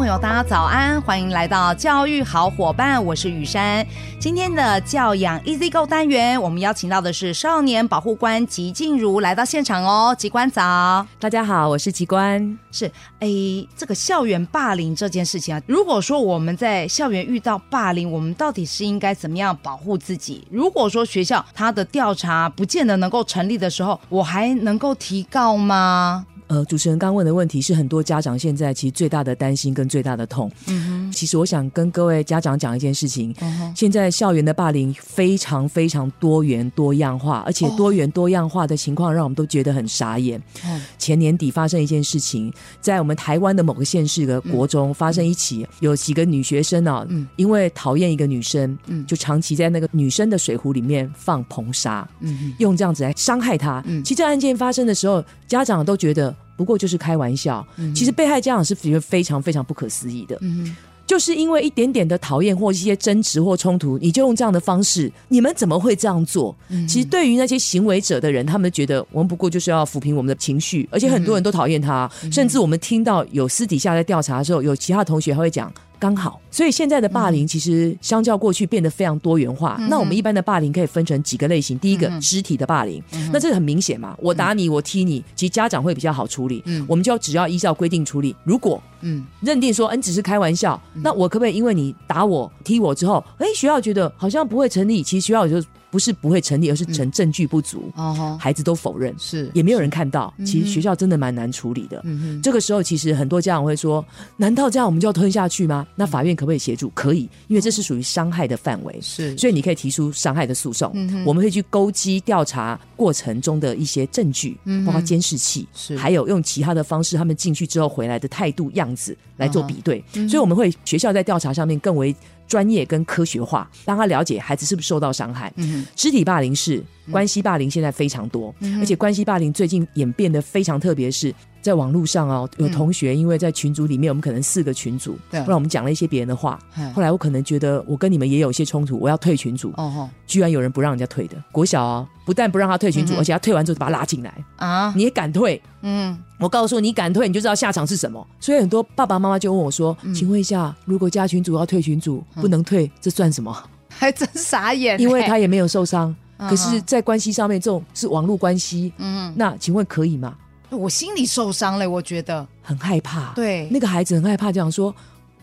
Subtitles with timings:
[0.00, 3.86] 朋友，大家早安，欢迎来到教育好伙伴，我是雨珊。
[4.18, 10.16] 今天的教养 Easy Go 单元，我们邀请到的是少年保护官吉静茹来到现场哦。
[10.18, 12.58] 吉官早，大家好，我是吉官。
[12.72, 13.28] 是，哎，
[13.76, 20.48] 这个校园霸凌这件事情啊，如果说我们在校园遇到霸凌，我们到底是应该怎么样保护自己？
[20.50, 26.24] 如果说学校他的调查不见得能够成立的时候，我还能够提告吗？
[26.50, 30.50] 呃，主持人刚问的问题是很多家长现在其实最大的担心跟最大的痛。
[30.66, 33.32] 嗯哼，其实我想跟各位家长讲一件事情。
[33.72, 40.42] 现在校园的霸凌非常非常多元多样化，而且多元多样化的情况让我们都觉得很傻眼。
[40.64, 53.80] 哦，前年底发生一件事情，在我们台湾的某个县市的国中发生一起，有几个女学生啊，嗯，因为讨厌一个女生，嗯，就长期在那个女生的水壶里面放硼砂，嗯，用这样子来伤害她。
[53.86, 56.34] 嗯，其实这案件发生的时候，家长都觉得。
[56.56, 66.54] 不过就是开玩笑，其实被害家长是觉得非常非常不可思议的，嗯，就是因为一点点的讨厌或一些争执或冲突，你就用这样的方式，你们怎么会这样做？
[66.86, 75.72] 其实对于那些行为者的人，他们觉得我们不过就是要抚平我们的情绪，而且很多人都讨厌他，甚至我们听到有私底下在调查的时候，有其他同学还会讲。
[76.00, 79.76] 刚好，所以现在的霸凌其实相较过去变得非常多元化。
[79.78, 81.78] 嗯、那我们一般的霸凌可以分成几个类型。
[81.78, 86.62] 第一个，嗯、肢体的霸凌，嗯、那这个很明显嘛，我打你，我踢你，其实家长会比较好处理。
[86.64, 88.34] 嗯，我们就只要依照规定处理。
[88.44, 95.62] 如果嗯认定说嗯只是开玩笑，嗯、那我可不可以因为你打我踢我之后，哎学校觉得好像不会成立，其实学校就。
[95.90, 100.32] 不是不会成立，而是成证据不足，嗯、孩子都否认，是也没有人看到。
[100.46, 102.00] 其实学校真的蛮难处理的。
[102.04, 104.04] 嗯、哼这个时候，其实很多家长会说
[104.38, 106.90] ：“难道这样我们就要吞下去吗？”那法院可不可以协助？
[106.90, 110.90] 可以，因为这是属于伤害的范围，是，所以你可以提出伤害的诉讼。
[111.24, 120.02] 我们会去勾稽调查过程中的一些证据，嗯、包括监视器，是，还有用其他的方式，他们进去之后回来的态度样子来做比对。
[120.14, 122.14] 嗯、所以我们会学校在调查上面更为。
[122.50, 125.52] 专业跟科学化，让他了解孩子是不是受到伤害。
[125.54, 131.32] 嗯，肢体霸凌是，关系霸凌现在非常多，嗯、而且关系霸凌最近演变得非常特别，是
[131.62, 144.32] 在网络上哦，有同学因为在群组里面，我们可能四个群组，对、嗯，不然我们讲了一些别人的话，嗯、后来我可能觉得我跟你们也有一些冲突，我要退群组，哦吼，居然有人不让人家退的，国小啊、哦，不但不让他退群组，嗯、而且他退完之后把他拉进来。
[144.56, 145.60] 啊，你也敢退？
[145.82, 148.26] 嗯，我告诉你，敢退，你就知道下场是什么。
[148.38, 153.54] 所以很多爸爸妈妈就问我说：“嗯、请问一下，如果加群组要退群组，不能退，这算什么？”
[153.88, 156.14] 还真傻眼， 因为他也没有受伤。
[156.48, 160.34] 可是，在关系上面，这种是网络关系，嗯，那请问可以吗？
[160.70, 163.32] 我心里受伤了，我觉得很害怕。
[163.34, 164.94] 对，那个孩子很害怕，这样说，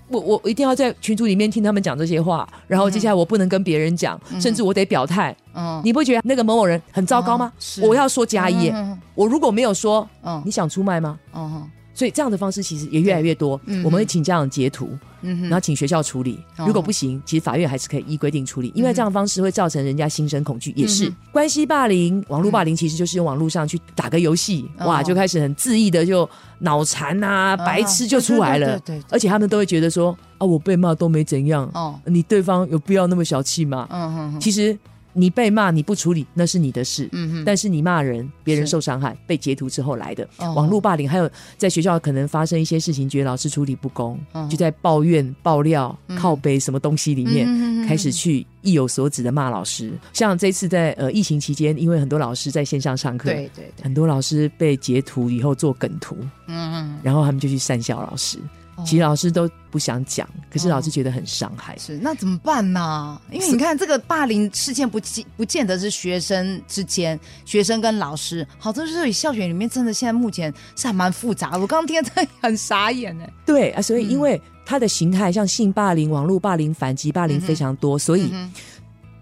[0.08, 5.36] 我我一定要在群组里面听他们讲这些话，然后接下来我不能跟别人讲，甚至我得表态。
[5.54, 7.52] 嗯，你不会觉得那个某某人很糟糕吗？
[7.60, 8.72] 是，我要说加一，
[9.16, 11.20] 我如果没有说，嗯，你想出卖吗？
[11.34, 11.70] 嗯。
[11.94, 14.88] 所以这样的方式其实也越来越多，嗯、我们会请家长截图，
[15.22, 16.40] 嗯、然后请学校处理。
[16.58, 20.72] 嗯、如果不行，其实法院还是可以依规定处理，因为这样的方式会造成人家心生恐惧。
[20.76, 26.30] 也是、关系霸凌、网络霸凌，其实就是用网络上去打个游戏，嗯、哇，就开始很恣意的就
[26.60, 28.80] 脑残啊、白痴就出来了。
[29.10, 33.88] 而且他们都会觉得说啊，我被骂都没怎样，哦，你对方有必要那么小气吗？
[33.90, 34.78] 嗯哼哼，其实。
[35.18, 37.10] 你被骂你不处理那是你的事，
[37.44, 49.88] 但是你骂人，别人受伤害，被截图之后来的，哦、网络霸凌，还有在学校可能发生一些事情，觉得老师处理不公，哦、就在抱怨、爆料、嗯、靠背什么东西里面，嗯、开始去意有所指的骂老师。
[49.90, 56.16] 嗯、像这次在呃疫情期间，因为很多老师在线上上课，对对对，很多老师被截图以后做梗图，
[56.48, 58.38] 嗯嗯，然后他们就去讪笑老师。
[58.86, 61.74] 其实老师都不想讲，可是老师觉得很伤害。
[61.74, 63.20] 哦、是那怎么办呢？
[63.32, 65.00] 因为你看这个霸凌事件不
[65.36, 71.60] 不见得是学生之间，学生跟老师，好多时候校园里面真的现在目前是还蛮复杂的。
[71.60, 73.34] 我刚刚听真的很傻眼哎。
[73.46, 78.30] 对啊，所以因为它的形态像性霸凌、网络霸凌、反击霸凌非常多，嗯、所以。
[78.32, 78.52] 嗯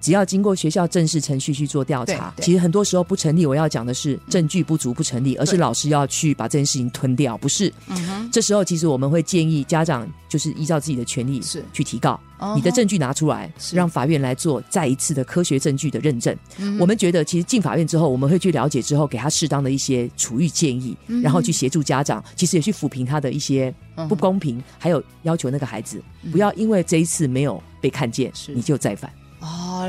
[0.06, 3.44] 只要经过学校正式程序去做调查，其实很多时候不成立。
[3.44, 7.74] 我要讲的是证据不足不成立，而是老师要去把这件事情吞掉，不是。
[7.88, 8.30] 嗯哼。
[8.32, 12.20] 这时候其实我们会建议家长就是依照自己的权利是去提告，
[12.56, 16.38] 你的证据拿出来，让法院来做再一次的科学证据的认证。
[16.80, 23.74] 我们觉得其实进法院之后，我们会去了解之后，给他适当的一些处遇建议，然后去协助家长，其实也去抚平他的一些
[24.08, 26.00] 不公平，还有要求那个孩子
[26.32, 29.12] 不要因为这一次没有被看见，你就再犯。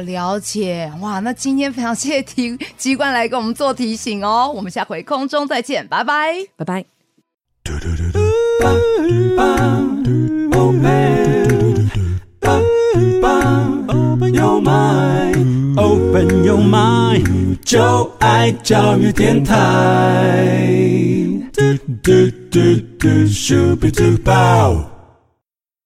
[0.02, 0.92] 了解。
[1.00, 6.84] 哇，那今天非常谢谢提机关来给我们做提醒哦，我们下回空中再见，拜拜，拜拜。